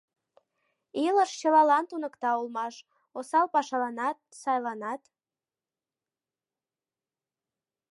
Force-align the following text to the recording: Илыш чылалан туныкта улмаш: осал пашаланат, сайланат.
Илыш 1.05 1.31
чылалан 1.39 1.83
туныкта 1.89 2.29
улмаш: 2.39 2.75
осал 3.17 3.47
пашаланат, 3.53 4.17
сайланат. 4.41 5.01